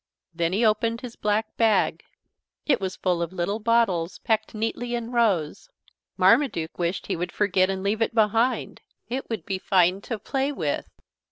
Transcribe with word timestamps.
Then 0.33 0.51
he 0.51 0.65
opened 0.65 1.01
his 1.01 1.15
black 1.15 1.55
bag. 1.57 2.03
It 2.65 2.81
was 2.81 2.95
full 2.95 3.21
of 3.21 3.31
little 3.31 3.59
bottles, 3.59 4.17
packed 4.17 4.55
neatly 4.55 4.95
in 4.95 5.11
rows. 5.11 5.69
Marmaduke 6.17 6.79
wished 6.79 7.05
he 7.05 7.15
would 7.15 7.31
forget 7.31 7.69
and 7.69 7.83
leave 7.83 8.01
it 8.01 8.15
behind. 8.15 8.81
It 9.09 9.29
would 9.29 9.45
be 9.45 9.59
fine 9.59 10.01
to 10.01 10.17
play 10.17 10.51
with. 10.51 10.89